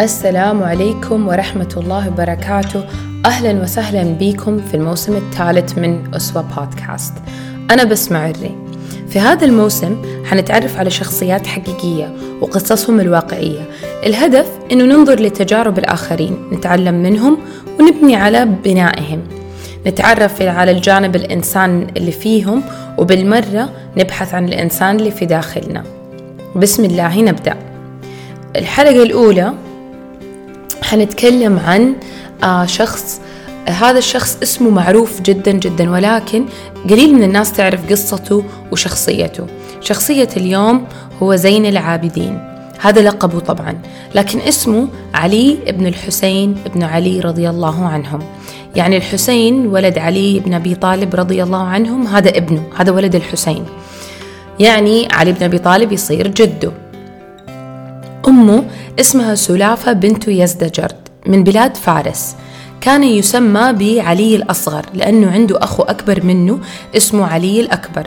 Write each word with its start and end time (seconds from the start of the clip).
السلام 0.00 0.62
عليكم 0.62 1.28
ورحمة 1.28 1.74
الله 1.76 2.08
وبركاته. 2.08 2.84
أهلا 3.26 3.62
وسهلا 3.62 4.02
بكم 4.02 4.58
في 4.58 4.74
الموسم 4.74 5.16
الثالث 5.16 5.78
من 5.78 6.14
أسوة 6.14 6.42
بودكاست. 6.56 7.12
أنا 7.70 7.84
بسمع 7.84 8.30
الري 8.30 8.54
في 9.08 9.20
هذا 9.20 9.44
الموسم 9.44 9.96
حنتعرف 10.24 10.78
على 10.78 10.90
شخصيات 10.90 11.46
حقيقية 11.46 12.16
وقصصهم 12.40 13.00
الواقعية. 13.00 13.60
الهدف 14.06 14.46
أنه 14.72 14.84
ننظر 14.84 15.20
لتجارب 15.20 15.78
الآخرين 15.78 16.36
نتعلم 16.52 16.94
منهم 16.94 17.38
ونبني 17.80 18.16
على 18.16 18.48
بنائهم. 18.64 19.22
نتعرف 19.86 20.42
على 20.42 20.70
الجانب 20.70 21.16
الإنسان 21.16 21.86
اللي 21.96 22.12
فيهم 22.12 22.62
وبالمرة 22.98 23.68
نبحث 23.96 24.34
عن 24.34 24.44
الإنسان 24.44 24.96
اللي 24.96 25.10
في 25.10 25.26
داخلنا. 25.26 25.84
بسم 26.56 26.84
الله 26.84 27.20
نبدأ. 27.22 27.56
الحلقة 28.56 29.02
الأولى 29.02 29.52
حنتكلم 30.82 31.58
عن 31.58 31.94
آه 32.44 32.66
شخص 32.66 33.20
هذا 33.68 33.98
الشخص 33.98 34.38
اسمه 34.42 34.70
معروف 34.70 35.20
جدا 35.20 35.52
جدا 35.52 35.90
ولكن 35.90 36.44
قليل 36.90 37.14
من 37.14 37.22
الناس 37.22 37.52
تعرف 37.52 37.90
قصته 37.90 38.44
وشخصيته. 38.72 39.46
شخصية 39.80 40.28
اليوم 40.36 40.86
هو 41.22 41.36
زين 41.36 41.66
العابدين. 41.66 42.50
هذا 42.80 43.02
لقبه 43.02 43.38
طبعا 43.38 43.78
لكن 44.14 44.40
اسمه 44.40 44.88
علي 45.14 45.58
بن 45.68 45.86
الحسين 45.86 46.56
بن 46.74 46.82
علي 46.82 47.20
رضي 47.20 47.50
الله 47.50 47.86
عنهم. 47.86 48.20
يعني 48.76 48.96
الحسين 48.96 49.66
ولد 49.66 49.98
علي 49.98 50.40
بن 50.40 50.54
أبي 50.54 50.74
طالب 50.74 51.14
رضي 51.14 51.42
الله 51.42 51.62
عنهم 51.62 52.06
هذا 52.06 52.28
ابنه 52.28 52.62
هذا 52.76 52.92
ولد 52.92 53.14
الحسين. 53.14 53.64
يعني 54.60 55.08
علي 55.12 55.32
بن 55.32 55.42
أبي 55.44 55.58
طالب 55.58 55.92
يصير 55.92 56.28
جده. 56.28 56.72
أمه 58.28 58.64
اسمها 59.00 59.34
سلافة 59.34 59.92
بنت 59.92 60.28
يزدجرد 60.28 61.08
من 61.26 61.44
بلاد 61.44 61.76
فارس. 61.76 62.36
كان 62.80 63.04
يسمى 63.04 63.72
بعلي 63.72 64.36
الأصغر 64.36 64.86
لأنه 64.94 65.30
عنده 65.30 65.58
أخو 65.62 65.82
أكبر 65.82 66.24
منه 66.24 66.58
اسمه 66.96 67.26
علي 67.26 67.60
الأكبر. 67.60 68.06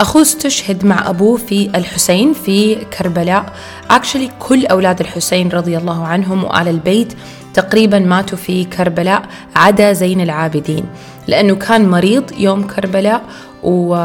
أخوه 0.00 0.22
استشهد 0.22 0.84
مع 0.84 1.10
أبوه 1.10 1.36
في 1.36 1.70
الحسين 1.74 2.32
في 2.32 2.74
كربلاء. 2.74 3.52
Actually 3.90 4.30
كل 4.38 4.66
أولاد 4.66 5.00
الحسين 5.00 5.48
رضي 5.48 5.76
الله 5.76 6.06
عنهم 6.06 6.44
وآل 6.44 6.68
البيت 6.68 7.12
تقريبا 7.54 7.98
ماتوا 7.98 8.38
في 8.38 8.64
كربلاء 8.64 9.22
عدا 9.56 9.92
زين 9.92 10.20
العابدين 10.20 10.84
لأنه 11.26 11.54
كان 11.54 11.88
مريض 11.90 12.24
يوم 12.38 12.66
كربلاء 12.66 13.22
و... 13.62 13.96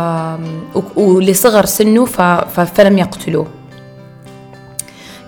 ولصغر 0.95 1.65
سنه 1.65 2.05
ف... 2.05 2.21
فلم 2.61 2.97
يقتلوه. 2.97 3.56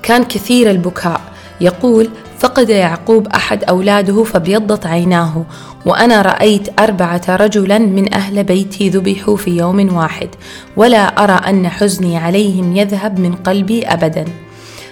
كان 0.09 0.23
كثير 0.23 0.71
البكاء. 0.71 1.21
يقول 1.61 2.09
فقد 2.39 2.69
يعقوب 2.69 3.27
أحد 3.27 3.63
أولاده 3.63 4.23
فابيضت 4.23 4.85
عيناه 4.85 5.45
وأنا 5.85 6.21
رأيت 6.21 6.79
أربعة 6.79 7.21
رجلا 7.29 7.77
من 7.77 8.13
أهل 8.13 8.43
بيتي 8.43 8.89
ذبحوا 8.89 9.37
في 9.37 9.57
يوم 9.57 9.95
واحد 9.95 10.29
ولا 10.77 11.23
أرى 11.23 11.33
أن 11.49 11.69
حزني 11.69 12.17
عليهم 12.17 12.75
يذهب 12.75 13.19
من 13.19 13.33
قلبي 13.33 13.85
أبدا. 13.85 14.25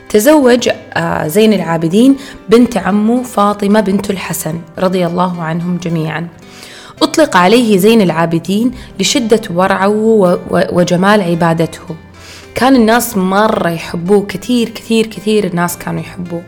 تزوج 0.10 0.70
زين 1.26 1.54
العابدين 1.54 2.16
بنت 2.50 2.78
عمه 2.78 3.24
فاطمة 3.24 3.80
بنت 3.80 4.10
الحسن 4.10 4.60
رضي 4.80 5.06
الله 5.06 5.42
عنهم 5.42 5.78
جميعا. 5.78 6.28
أطلق 7.02 7.38
عليه 7.38 7.78
زين 7.78 8.02
العابدين 8.02 8.72
لشدة 9.00 9.42
ورعه 9.50 9.90
وجمال 10.52 11.22
عبادته. 11.22 11.96
كان 12.58 12.76
الناس 12.76 13.18
مرة 13.18 13.70
يحبوه 13.70 14.26
كثير 14.26 14.70
كثير 14.70 15.06
كثير 15.08 15.44
الناس 15.48 15.78
كانوا 15.78 16.02
يحبوه. 16.02 16.44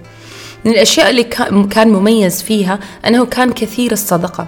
من 0.65 0.71
الأشياء 0.71 1.09
اللي 1.09 1.23
كان 1.71 1.87
مميز 1.89 2.43
فيها 2.43 2.79
أنه 3.07 3.25
كان 3.25 3.51
كثير 3.51 3.91
الصدقة. 3.91 4.47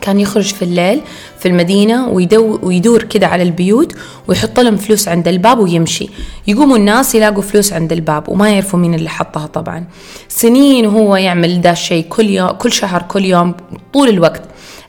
كان 0.00 0.20
يخرج 0.20 0.44
في 0.54 0.62
الليل 0.62 1.00
في 1.38 1.48
المدينة 1.48 2.08
ويدو 2.08 2.58
ويدور 2.62 3.02
كده 3.02 3.26
على 3.26 3.42
البيوت 3.42 3.94
ويحط 4.28 4.60
لهم 4.60 4.76
فلوس 4.76 5.08
عند 5.08 5.28
الباب 5.28 5.58
ويمشي. 5.58 6.10
يقوموا 6.46 6.76
الناس 6.76 7.14
يلاقوا 7.14 7.42
فلوس 7.42 7.72
عند 7.72 7.92
الباب 7.92 8.28
وما 8.28 8.50
يعرفوا 8.50 8.78
مين 8.78 8.94
اللي 8.94 9.08
حطها 9.10 9.46
طبعا. 9.46 9.84
سنين 10.28 10.86
وهو 10.86 11.16
يعمل 11.16 11.60
ده 11.60 11.70
الشيء 11.70 12.04
كل 12.08 12.30
يوم 12.30 12.50
كل 12.50 12.72
شهر 12.72 13.02
كل 13.02 13.24
يوم 13.24 13.54
طول 13.92 14.08
الوقت. 14.08 14.42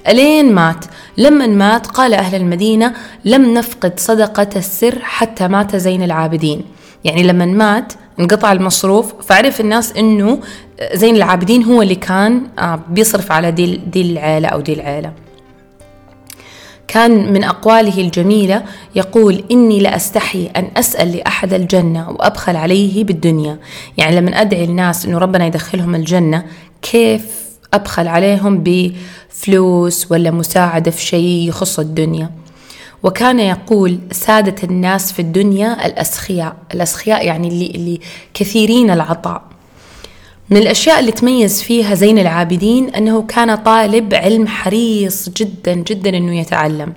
ألين 0.07 0.53
مات. 0.53 0.85
لما 1.17 1.47
مات 1.47 1.87
قال 1.87 2.13
أهل 2.13 2.35
المدينة 2.35 2.93
لم 3.25 3.53
نفقد 3.53 3.99
صدقة 3.99 4.49
السر 4.55 4.99
حتى 5.01 5.47
مات 5.47 5.75
زين 5.75 6.03
العابدين. 6.03 6.61
يعني 7.03 7.23
لما 7.23 7.45
مات 7.45 7.93
انقطع 8.19 8.51
المصروف 8.51 9.13
فعرف 9.21 9.61
الناس 9.61 9.91
إنه 9.97 10.39
زين 10.93 11.15
العابدين 11.15 11.63
هو 11.63 11.81
اللي 11.81 11.95
كان 11.95 12.41
بيصرف 12.89 13.31
على 13.31 13.51
دي, 13.51 13.77
دي 13.77 14.01
العيلة 14.01 14.47
أو 14.47 14.59
دي 14.59 14.73
العيلة. 14.73 15.13
كان 16.87 17.33
من 17.33 17.43
أقواله 17.43 18.01
الجميلة 18.01 18.63
يقول 18.95 19.43
إني 19.51 19.79
لأستحي 19.79 20.49
أن 20.55 20.67
أسأل 20.77 21.17
لأحد 21.17 21.53
الجنة 21.53 22.09
وأبخل 22.09 22.55
عليه 22.55 23.03
بالدنيا. 23.03 23.57
يعني 23.97 24.15
لما 24.15 24.41
أدعي 24.41 24.63
الناس 24.63 25.05
إنه 25.05 25.17
ربنا 25.17 25.45
يدخلهم 25.45 25.95
الجنة 25.95 26.45
كيف 26.81 27.48
أبخل 27.73 28.07
عليهم 28.07 28.63
بفلوس 28.65 30.11
ولا 30.11 30.31
مساعدة 30.31 30.91
في 30.91 31.01
شيء 31.01 31.47
يخص 31.49 31.79
الدنيا. 31.79 32.29
وكان 33.03 33.39
يقول 33.39 33.99
سادة 34.11 34.55
الناس 34.63 35.11
في 35.11 35.19
الدنيا 35.19 35.85
الأسخياء. 35.85 36.55
الأسخياء 36.73 37.25
يعني 37.25 37.47
اللي, 37.47 37.65
اللي 37.65 37.99
كثيرين 38.33 38.91
العطاء. 38.91 39.41
من 40.49 40.57
الأشياء 40.57 40.99
اللي 40.99 41.11
تميز 41.11 41.61
فيها 41.61 41.95
زين 41.95 42.19
العابدين 42.19 42.89
أنه 42.89 43.21
كان 43.21 43.55
طالب 43.55 44.13
علم 44.13 44.47
حريص 44.47 45.29
جدا 45.29 45.73
جدا 45.73 46.09
أنه 46.17 46.39
يتعلم. 46.39 46.93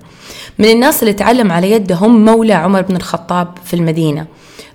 من 0.59 0.71
الناس 0.71 1.03
اللي 1.03 1.13
تعلم 1.13 1.53
على 1.53 1.71
يدهم 1.71 2.25
مولى 2.25 2.53
عمر 2.53 2.83
بن 2.83 2.97
الخطاب 2.97 3.49
في 3.65 3.75
المدينة. 3.75 4.27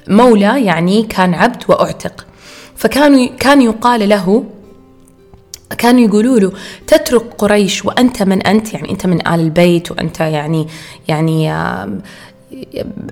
مولى 0.08 0.66
يعني 0.66 1.04
كان 1.04 1.34
عبد 1.34 1.64
وأعتق. 1.68 2.26
فكانوا 2.76 3.28
كان 3.40 3.62
يقال 3.62 4.10
له 4.10 4.44
كانوا 5.78 6.02
يقولوا 6.02 6.40
له 6.40 6.52
تترك 6.88 7.34
قريش 7.38 7.86
وأنت 7.86 8.24
من 8.24 8.42
أنت؟ 8.42 8.74
يعني 8.74 8.92
أنت 8.92 9.06
من 9.06 9.28
آل 9.28 9.40
البيت 9.40 9.92
وأنت 9.92 10.20
يعني 10.20 10.68
يعني 11.08 11.44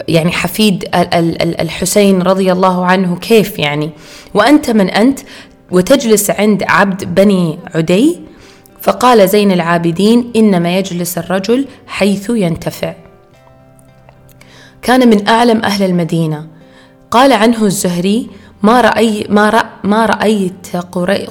يعني 0.07 0.31
حفيد 0.31 0.89
الحسين 1.59 2.21
رضي 2.21 2.51
الله 2.51 2.85
عنه 2.85 3.15
كيف 3.15 3.59
يعني؟ 3.59 3.91
وأنت 4.33 4.69
من 4.69 4.89
أنت؟ 4.89 5.19
وتجلس 5.71 6.29
عند 6.29 6.63
عبد 6.63 7.15
بني 7.15 7.59
عدي؟ 7.75 8.19
فقال 8.81 9.29
زين 9.29 9.51
العابدين 9.51 10.31
إنما 10.35 10.77
يجلس 10.77 11.17
الرجل 11.17 11.67
حيث 11.87 12.29
ينتفع. 12.29 12.93
كان 14.81 15.09
من 15.09 15.27
أعلم 15.27 15.61
أهل 15.61 15.83
المدينة. 15.83 16.47
قال 17.11 17.33
عنه 17.33 17.65
الزهري 17.65 18.29
ما 18.65 18.81
رأي 18.81 19.25
ما, 19.29 19.49
رأ 19.49 19.65
ما 19.83 20.05
رأيت 20.05 20.67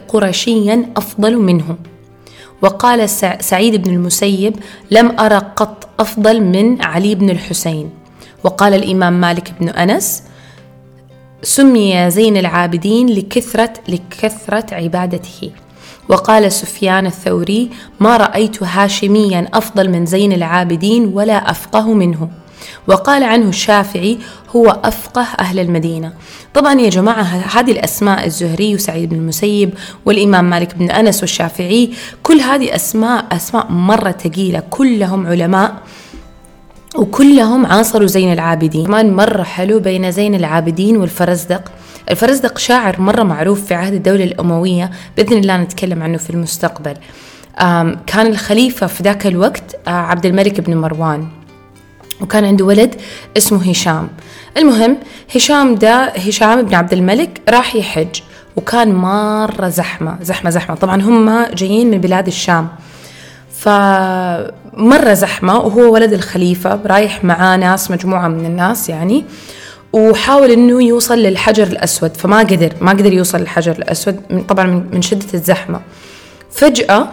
قرشيا 0.09 0.93
أفضل 0.97 1.37
منه. 1.37 1.77
وقال 2.63 3.11
سعيد 3.41 3.83
بن 3.83 3.91
المسيب 3.91 4.57
لم 4.91 5.21
أرى 5.21 5.39
قط 5.57 5.89
أفضل 6.01 6.41
من 6.41 6.83
علي 6.83 7.15
بن 7.15 7.31
الحسين. 7.31 7.91
وقال 8.45 8.75
الإمام 8.75 9.21
مالك 9.21 9.53
بن 9.61 9.69
أنس 9.69 10.23
سمي 11.43 12.11
زين 12.11 12.37
العابدين 12.37 13.07
لكثرة 13.09 13.73
لكثرة 13.89 14.75
عبادته. 14.75 15.51
وقال 16.09 16.53
سفيان 16.53 17.07
الثوري 17.07 17.71
ما 18.01 18.17
رأيت 18.17 18.63
هاشميا 18.63 19.49
أفضل 19.55 19.91
من 19.91 20.07
زين 20.07 20.33
العابدين 20.33 21.11
ولا 21.15 21.51
أفقه 21.51 21.93
منه. 21.93 22.29
وقال 22.87 23.23
عنه 23.23 23.49
الشافعي 23.49 24.19
هو 24.57 24.81
أفقه 24.85 25.27
أهل 25.41 25.59
المدينة. 25.59 26.13
طبعا 26.55 26.81
يا 26.81 26.91
جماعة 26.91 27.23
هذه 27.23 27.73
الأسماء 27.73 28.27
الزهري 28.27 28.75
وسعيد 28.75 29.09
بن 29.09 29.17
المسيب 29.17 29.75
والإمام 30.05 30.51
مالك 30.51 30.75
بن 30.75 30.91
أنس 30.91 31.21
والشافعي 31.21 31.91
كل 32.23 32.41
هذه 32.41 32.75
أسماء 32.75 33.27
أسماء 33.33 33.73
مرة 33.73 34.11
ثقيلة. 34.11 34.63
كلهم 34.71 35.27
علماء 35.27 35.75
وكلهم 36.97 37.67
عاصروا 37.67 38.07
زين 38.07 38.33
العابدين. 38.33 38.87
كمان 38.87 39.13
مرة 39.13 39.43
حلو 39.43 39.81
بين 39.81 40.11
زين 40.11 40.35
العابدين 40.35 40.97
والفرزدق. 40.97 41.73
الفرزدق 42.11 42.59
شاعر 42.59 43.01
مرة 43.01 43.23
معروف 43.23 43.65
في 43.65 43.75
عهد 43.75 43.93
الدولة 43.93 44.25
الأموية. 44.25 44.91
بإذن 45.17 45.37
الله 45.37 45.57
نتكلم 45.57 46.03
عنه 46.03 46.19
في 46.19 46.31
المستقبل. 46.31 46.95
كان 48.07 48.27
الخليفة 48.27 48.87
في 48.87 49.03
ذاك 49.03 49.27
الوقت 49.27 49.77
عبد 49.87 50.27
الملك 50.27 50.61
بن 50.61 50.77
مروان. 50.77 51.29
وكان 52.21 52.45
عنده 52.45 52.65
ولد 52.65 52.95
اسمه 53.37 53.71
هشام. 53.71 54.09
المهم 54.57 54.97
هشام 55.35 55.75
ده 55.75 56.05
هشام 56.05 56.63
بن 56.63 56.75
عبد 56.75 56.93
الملك 56.93 57.41
راح 57.49 57.77
يحج 57.77 58.21
وكان 58.57 58.95
مرة 58.95 59.69
زحمة 59.69 60.17
زحمة 60.23 60.51
زحمة. 60.51 60.77
طبعا 60.77 61.03
هم 61.03 61.45
جايين 61.55 61.91
من 61.91 61.99
بلاد 61.99 62.27
الشام. 62.27 62.69
فمرة 63.59 65.13
زحمة 65.15 65.59
وهو 65.59 65.93
ولد 65.93 66.13
الخليفة 66.13 66.81
رايح 66.87 67.25
معاه 67.25 67.57
ناس 67.57 67.91
مجموعة 67.91 68.29
من 68.29 68.47
الناس 68.47 68.89
يعني 68.89 69.25
وحاول 69.93 70.51
إنه 70.51 70.83
يوصل 70.83 71.19
للحجر 71.19 71.67
الأسود. 71.67 72.17
فما 72.17 72.39
قدر 72.39 72.73
ما 72.81 72.91
قدر 72.91 73.13
يوصل 73.13 73.39
للحجر 73.39 73.73
الأسود 73.73 74.21
طبعا 74.49 74.87
من 74.93 75.03
شدة 75.03 75.27
الزحمة. 75.35 75.81
فجأة 76.51 77.09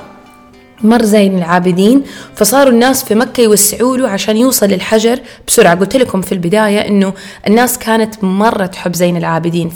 مر 0.83 1.03
زين 1.03 1.37
العابدين 1.37 2.03
فصاروا 2.35 2.73
الناس 2.73 3.03
في 3.03 3.15
مكة 3.15 3.41
يوسعوا 3.41 3.97
له 3.97 4.09
عشان 4.09 4.37
يوصل 4.37 4.65
للحجر 4.65 5.19
بسرعة. 5.47 5.75
قلت 5.75 5.95
لكم 5.95 6.21
في 6.21 6.31
البداية 6.31 6.87
إنه 6.87 7.13
الناس 7.47 7.77
كانت 7.77 8.23
مرة 8.23 8.65
تحب 8.65 8.95
زين 8.95 9.17
العابدين. 9.17 9.71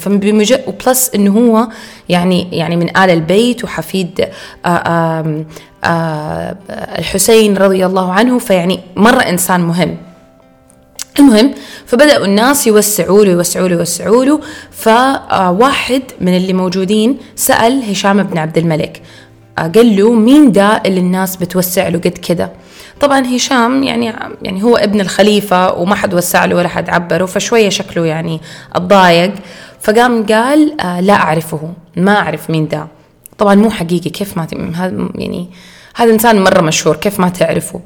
وبلس 0.66 1.10
إنه 1.14 1.38
هو 1.38 1.68
يعني 2.08 2.48
يعني 2.52 2.76
من 2.76 2.96
آل 2.96 3.10
البيت 3.10 3.64
وحفيد 3.64 4.20
آآ 4.20 4.28
آه، 4.66 5.44
آآ 5.84 6.56
آه، 6.70 6.98
الحسين 6.98 7.56
رضي 7.56 7.86
الله 7.86 8.12
عنه 8.12 8.38
فيعني 8.38 8.80
مرة 8.96 9.20
إنسان 9.20 9.60
مهم. 9.60 9.96
المهم 11.18 11.54
فبدأوا 11.86 12.24
الناس 12.24 12.66
يوسعوا 12.66 13.24
له 13.24 13.30
يوسعوا 13.30 13.68
له 13.68 13.76
يوسعوا 13.76 14.24
له 14.24 14.40
فواحد 14.70 16.02
من 16.20 16.36
اللي 16.36 16.52
موجودين 16.52 17.18
سأل 17.36 17.82
هشام 17.90 18.22
بن 18.22 18.38
عبد 18.38 18.58
الملك 18.58 19.02
قال 19.58 19.96
له 19.96 20.12
مين 20.12 20.52
ده 20.52 20.82
اللي 20.86 21.00
الناس 21.00 21.36
بتوسع 21.36 21.88
له 21.88 21.98
قد 21.98 22.08
كده. 22.18 22.52
طبعا 23.00 23.36
هشام 23.36 23.82
يعني 23.82 24.12
يعني 24.42 24.62
هو 24.62 24.76
ابن 24.76 25.00
الخليفة 25.00 25.72
وما 25.74 25.94
حد 25.94 26.14
وسع 26.14 26.44
له 26.44 26.56
ولا 26.56 26.68
حد 26.68 26.90
عبره 26.90 27.26
فشوية 27.26 27.68
شكله 27.68 28.06
يعني 28.06 28.40
اتضايق 28.74 29.34
فقام 29.80 30.26
قال 30.26 30.80
آه 30.80 31.00
لا 31.00 31.12
أعرفه 31.14 31.72
ما 31.96 32.16
أعرف 32.18 32.50
مين 32.50 32.68
ده 32.68 32.86
طبعا 33.38 33.54
مو 33.54 33.70
حقيقي 33.70 34.10
كيف 34.10 34.36
ما 34.36 34.46
يعني 35.14 35.48
هذا 35.96 36.12
إنسان 36.12 36.44
مرة 36.44 36.60
مشهور 36.60 36.96
كيف 36.96 37.20
ما 37.20 37.28
تعرفه. 37.28 37.80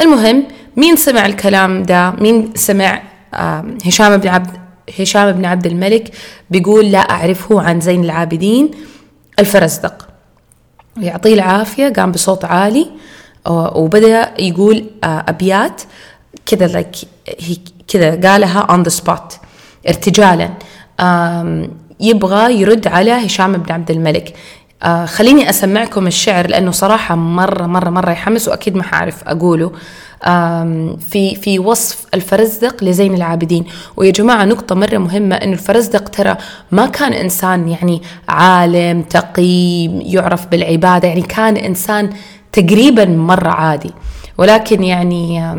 المهم 0.00 0.44
مين 0.76 0.96
سمع 0.96 1.26
الكلام 1.26 1.82
ده 1.82 2.10
مين 2.10 2.52
سمع 2.54 3.02
آه 3.34 3.64
هشام 3.86 4.16
بن 4.16 4.28
عبد 4.28 4.50
هشام 4.98 5.32
بن 5.32 5.44
عبد 5.44 5.66
الملك 5.66 6.10
بيقول 6.50 6.84
لا 6.92 6.98
أعرفه 6.98 7.60
عن 7.62 7.80
زين 7.80 8.04
العابدين؟ 8.04 8.70
الفرزدق. 9.38 10.07
يعطيه 11.00 11.34
العافية 11.34 11.88
قام 11.88 12.12
بصوت 12.12 12.44
عالي 12.44 12.86
وبدأ 13.50 14.32
يقول 14.38 14.84
آه، 15.04 15.24
أبيات 15.28 15.82
كذا 16.46 16.66
لايك 16.66 16.96
كذا 17.88 18.30
قالها 18.30 18.66
on 18.70 18.88
the 18.88 18.94
spot 18.94 19.34
ارتجالا. 19.88 20.50
يبغى 22.00 22.60
يرد 22.60 22.86
على 22.86 23.12
هشام 23.12 23.52
بن 23.52 23.72
عبد 23.72 23.90
الملك. 23.90 24.34
آه 24.82 25.04
خليني 25.06 25.50
أسمعكم 25.50 26.06
الشعر 26.06 26.46
لأنه 26.46 26.70
صراحة 26.70 27.14
مرة 27.14 27.66
مرة 27.66 27.90
مرة 27.90 28.10
يحمس 28.10 28.48
وأكيد 28.48 28.76
ما 28.76 28.82
حعرف 28.82 29.24
أقوله. 29.28 29.72
في 31.10 31.34
في 31.42 31.58
وصف 31.58 32.06
الفرزدق 32.14 32.84
لزين 32.84 33.14
العابدين. 33.14 33.64
ويا 33.96 34.10
جماعة 34.10 34.44
نقطة 34.44 34.74
مرة 34.74 34.98
مهمة 34.98 35.36
إنه 35.36 35.52
الفرزدق 35.52 36.08
ترى 36.08 36.36
ما 36.72 36.86
كان 36.86 37.12
إنسان 37.12 37.68
يعني 37.68 38.02
عالم 38.28 39.02
تقي 39.02 39.84
يعرف 39.84 40.46
بالعبادة 40.46 41.08
يعني 41.08 41.22
كان 41.22 41.56
إنسان 41.56 42.10
تقريبا 42.52 43.04
مرة 43.04 43.48
عادي. 43.48 43.90
ولكن 44.38 44.82
يعني 44.84 45.54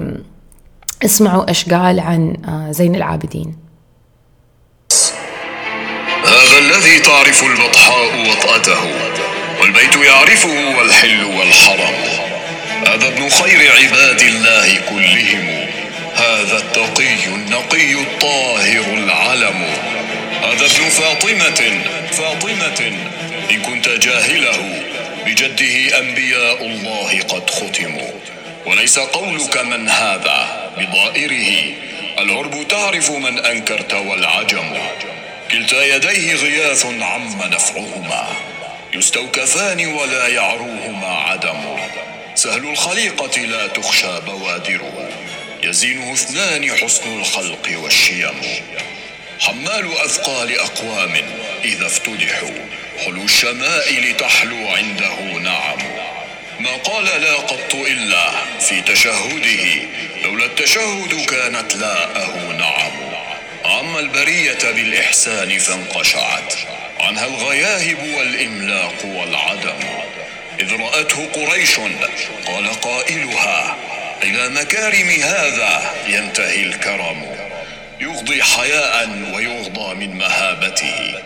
اسمعوا 1.06 1.48
إيش 1.50 1.69
قال 1.69 2.00
عن 2.00 2.33
آه، 2.48 2.72
زين 2.72 2.95
العابدين. 2.95 3.69
الذي 6.89 7.00
تعرف 7.00 7.44
البطحاء 7.44 8.30
وطأته 8.30 8.83
والبيت 9.62 9.95
يعرفه 9.95 10.77
والحل 10.77 11.24
والحرم. 11.24 11.95
هذا 12.88 13.07
ابن 13.07 13.30
خير 13.30 13.71
عباد 13.71 14.21
الله 14.21 14.81
كلهم. 14.89 15.68
هذا 16.15 16.57
التقي 16.57 17.25
النقي 17.25 17.94
الطاهر 17.94 18.86
العلم. 18.94 19.65
هذا 20.44 20.65
ابن 20.65 20.89
فاطمة 20.89 21.81
فاطمة 22.12 22.94
إن 23.51 23.62
كنت 23.62 23.89
جاهله 23.89 24.83
بجده 25.25 26.00
أنبياء 26.00 26.65
الله 26.65 27.21
قد 27.30 27.50
ختموا. 27.50 28.12
وليس 28.65 29.00
قولك 29.00 29.57
من 29.57 29.89
هذا 29.89 30.71
بضائره. 30.77 31.74
العرب 32.19 32.68
تعرف 32.68 33.12
من 33.12 33.45
أنكرت 33.45 33.94
والعجم. 33.94 34.77
كلتا 35.51 35.86
يديه 35.96 36.36
غياث 36.36 36.86
عم 36.86 37.42
نفعهما 37.44 38.28
يستوكفان 38.94 39.88
ولا 39.88 40.28
يعروهما 40.28 41.07
عدم. 41.07 41.78
سهل 42.36 42.68
الخليقة 42.69 43.42
لا 43.42 43.68
تخشى 43.68 44.19
بوادره 44.28 45.10
يزينه 45.63 46.13
اثنان 46.13 46.72
حسن 46.72 47.19
الخلق 47.19 47.69
والشيم. 47.84 48.42
حمال 49.40 49.98
أثقال 50.06 50.60
أقوام 50.60 51.13
إذا 51.63 51.86
افتدحوا 51.86 52.66
حلو 53.06 53.24
الشمائل 53.24 54.18
تحلو 54.18 54.68
عنده 54.68 55.40
نعم. 55.40 55.78
ما 56.60 56.75
قال 56.75 57.06
لا 57.06 57.34
قط 57.34 57.75
إلا 57.75 58.31
في 58.60 58.81
تشهده 58.81 59.66
لولا 60.24 60.46
التشهد 60.46 61.25
كانت 61.25 61.75
لاءه 61.75 62.51
نعم. 62.57 62.63
عم 62.63 63.08
البرية 64.00 64.72
بالإحسان 64.75 65.60
فانقشعت 65.60 66.54
عنها 67.00 67.25
الغياهب 67.25 67.98
والإملاق 68.18 69.06
والعدم. 69.06 69.80
إذ 70.60 70.74
رأته 70.74 71.25
قريش 71.25 71.80
قال 72.48 72.81
قائلها 72.81 73.78
إلى 74.24 74.50
مكارم 74.50 75.10
هذا 75.10 75.94
ينتهي 76.07 76.63
الكرم. 76.63 77.25
يغضي 78.01 78.44
حياء 78.44 79.10
ويغضى 79.34 79.96
من 79.96 80.18
مهابته 80.18 81.22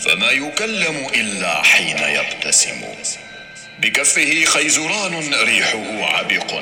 فما 0.00 0.30
يكلم 0.30 1.06
إلا 1.14 1.62
حين 1.62 1.98
يبتسم. 1.98 2.82
بكفه 3.78 4.44
خيزران 4.44 5.34
ريحه 5.34 6.16
عبق 6.16 6.54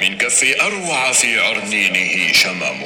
من 0.00 0.18
كف 0.18 0.56
أروع 0.60 1.12
في 1.12 1.40
عرنينه 1.40 2.32
شمم. 2.32 2.84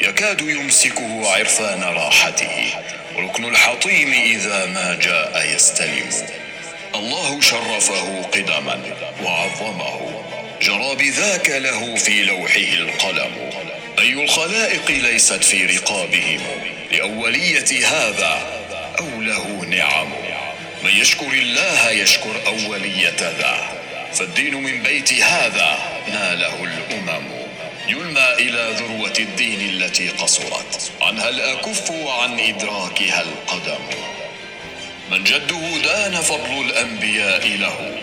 يكاد 0.00 0.40
يمسكه 0.40 1.30
عرفان 1.30 1.82
راحته. 1.82 2.74
ركن 3.16 3.44
الحطيم 3.44 4.12
إذا 4.12 4.66
ما 4.66 4.98
جاء 5.02 5.54
يستلم. 5.54 6.10
الله 6.94 7.40
شرفه 7.40 8.22
قدما 8.22 8.80
وعظمه. 9.24 10.24
جرى 10.62 10.94
بذاك 10.94 11.50
له 11.50 11.94
في 11.94 12.22
لوحه 12.22 12.72
القلم. 12.74 13.50
أي 13.98 14.12
الخلائق 14.12 14.90
ليست 14.90 15.44
في 15.44 15.66
رقابهم. 15.66 16.40
لأولية 16.92 17.86
هذا 17.86 18.62
أو 18.98 19.20
له 19.20 19.64
نعم. 19.70 20.08
من 20.84 20.90
يشكر 20.90 21.32
الله 21.32 21.90
يشكر 21.90 22.46
أولية 22.46 23.20
ذا. 23.20 23.78
فالدين 24.14 24.54
من 24.54 24.82
بيت 24.82 25.12
هذا 25.12 25.78
ناله 26.08 26.64
الأمم. 26.64 27.37
يلمى 27.88 28.32
إلى 28.38 28.74
ذروة 28.78 29.14
الدين 29.18 29.60
التي 29.60 30.08
قصرت. 30.08 30.90
عنها 31.00 31.28
الأكف 31.28 31.90
وعن 31.90 32.40
إدراكها 32.40 33.20
القدم. 33.20 33.84
من 35.10 35.24
جده 35.24 35.78
دان 35.84 36.20
فضل 36.20 36.64
الأنبياء 36.64 37.48
له 37.48 37.98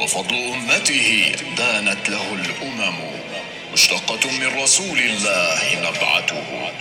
وفضل 0.00 0.36
أمته 0.36 1.32
دانت 1.58 2.08
له 2.08 2.32
الأمم. 2.32 2.94
مشتقة 3.72 4.30
من 4.30 4.62
رسول 4.62 4.98
الله 4.98 5.74
نبعته. 5.74 6.72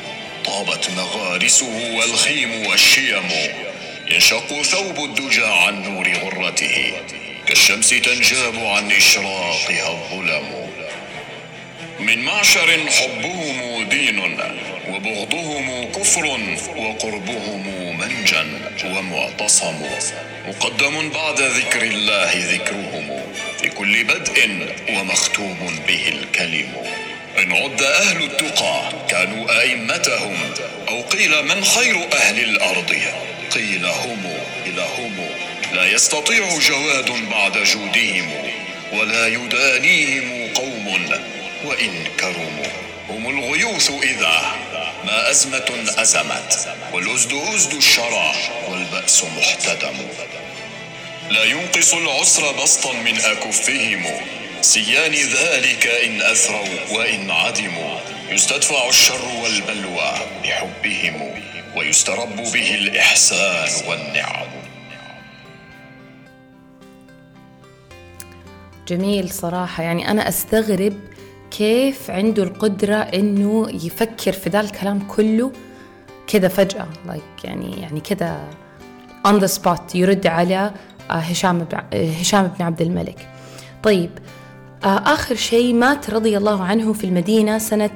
طابت 0.45 0.89
مغارسه 0.89 1.93
والخيم 1.95 2.65
والشيم. 2.67 3.29
ينشق 4.07 4.61
ثوب 4.61 5.03
الدجى 5.03 5.45
عن 5.45 5.81
نور 5.81 6.13
غرته. 6.13 6.93
كالشمس 7.47 7.89
تنجاب 7.89 8.65
عن 8.65 8.91
إشراقها 8.91 9.89
الظلم. 9.89 10.68
من 11.99 12.19
معشر 12.19 12.89
حبهم 12.89 13.83
دين 13.89 14.37
وبغضهم 14.89 15.91
كفر 15.91 16.39
وقربهم 16.77 17.97
منجا 17.99 18.47
ومعتصم. 18.85 19.85
مقدم 20.47 21.09
بعد 21.09 21.41
ذكر 21.41 21.81
الله 21.81 22.31
ذكرهم 22.35 23.21
في 23.61 23.69
كل 23.69 24.03
بدء 24.03 24.49
ومختوم 24.89 25.79
به 25.87 26.07
الكلم. 26.07 26.73
إن 27.43 27.51
عد 27.51 27.81
أهل 27.83 28.23
التقى 28.23 28.91
كانوا 29.09 29.61
أئمتهم 29.61 30.37
أو 30.89 31.01
قيل 31.01 31.43
من 31.45 31.63
خير 31.63 32.13
أهل 32.13 32.39
الأرض. 32.39 32.95
قيل 33.51 33.85
هم 33.85 34.33
إلى 34.65 34.85
هم. 34.97 35.29
لا 35.73 35.85
يستطيع 35.91 36.57
جواد 36.59 37.11
بعد 37.31 37.57
جودهم 37.63 38.31
ولا 38.93 39.27
يدانيهم 39.27 40.38
وإن 41.69 42.03
كرموا 42.19 42.71
هم 43.09 43.29
الغيوث 43.29 43.91
إذا 44.03 44.41
ما 45.05 45.29
أزمة 45.29 45.69
أزمت 45.97 46.75
والأزد 46.93 47.33
أزد 47.33 47.73
الشرى 47.73 48.33
والبأس 48.69 49.23
محتدم. 49.23 49.97
لا 51.29 51.43
ينقص 51.43 51.93
العسر 51.93 52.51
بسطا 52.63 52.93
من 52.93 53.17
أكفهم. 53.17 54.03
سيان 54.61 55.11
ذلك 55.13 55.87
إن 55.87 56.21
أثروا 56.21 56.97
وإن 56.97 57.31
عدموا. 57.31 57.99
يستدفع 58.29 58.89
الشر 58.89 59.25
والبلوى 59.43 60.13
بحبهم 60.43 61.41
ويسترب 61.75 62.35
به 62.35 62.75
الإحسان 62.75 63.69
والنعم. 63.87 64.47
جميل 68.87 69.29
صراحة. 69.29 69.83
يعني 69.83 70.11
أنا 70.11 70.29
أستغرب 70.29 70.99
كيف 71.59 72.11
عنده 72.11 72.43
القدرة 72.43 72.95
إنه 72.95 73.69
يفكر 73.69 74.31
في 74.31 74.49
ذا 74.49 74.59
الكلام 74.59 74.99
كله 74.99 75.51
كذا 76.27 76.47
فجأة 76.47 76.87
like 77.07 77.43
يعني 77.45 77.81
يعني 77.81 77.99
كذا 77.99 78.39
on 79.27 79.41
the 79.41 79.47
spot 79.47 79.95
يرد 79.95 80.27
على 80.27 80.71
آه، 81.09 81.13
هشام 81.13 81.67
آه، 81.73 82.11
هشام 82.11 82.47
بن 82.47 82.65
عبد 82.65 82.81
الملك. 82.81 83.27
طيب 83.83 84.09
آه، 84.83 84.97
آخر 84.97 85.35
شيء 85.35 85.73
مات 85.73 86.09
رضي 86.09 86.37
الله 86.37 86.63
عنه 86.63 86.93
في 86.93 87.03
المدينة 87.03 87.57
سنة 87.57 87.91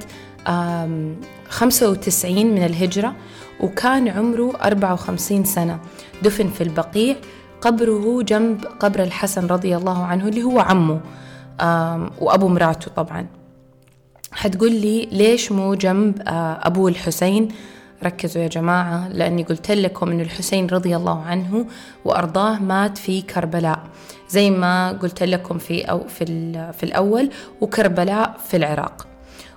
95 1.48 2.46
من 2.46 2.64
الهجرة 2.64 3.14
وكان 3.60 4.08
عمره 4.08 4.52
54 4.64 5.44
سنة. 5.44 5.78
دفن 6.22 6.48
في 6.48 6.60
البقيع 6.60 7.16
قبره 7.60 8.22
جنب 8.22 8.64
قبر 8.80 9.02
الحسن 9.02 9.46
رضي 9.46 9.76
الله 9.76 10.04
عنه 10.04 10.28
اللي 10.28 10.42
هو 10.42 10.60
عمه 10.60 11.00
وأبو 12.20 12.48
مراته 12.48 12.90
طبعا. 12.96 13.43
حتقول 14.34 14.72
لي 14.72 15.08
ليش 15.12 15.52
مو 15.52 15.74
جنب 15.74 16.22
أبو 16.26 16.88
الحسين؟ 16.88 17.48
ركزوا 18.04 18.42
يا 18.42 18.48
جماعة 18.48 19.08
لأني 19.08 19.42
قلت 19.42 19.70
لكم 19.70 20.10
أن 20.10 20.20
الحسين 20.20 20.66
رضي 20.66 20.96
الله 20.96 21.22
عنه 21.22 21.66
وأرضاه 22.04 22.58
مات 22.58 22.98
في 22.98 23.22
كربلاء 23.22 23.78
زي 24.28 24.50
ما 24.50 24.92
قلت 24.92 25.22
لكم 25.22 25.58
في 25.58 25.82
أو 25.82 26.08
في, 26.08 26.24
في 26.72 26.82
الأول 26.82 27.30
وكربلاء 27.60 28.36
في 28.48 28.56
العراق. 28.56 29.06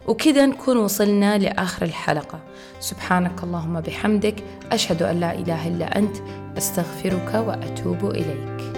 وكذا 0.07 0.45
نكون 0.45 0.77
وصلنا 0.77 1.37
لآخر 1.37 1.85
الحلقة. 1.85 2.39
سبحانك 2.79 3.43
اللهم 3.43 3.81
بحمدك 3.81 4.43
أشهد 4.71 5.03
أن 5.03 5.19
لا 5.19 5.35
إله 5.35 5.67
إلا 5.67 5.97
أنت 5.97 6.17
أستغفرك 6.57 7.33
وأتوب 7.33 8.11
إليك. 8.11 8.76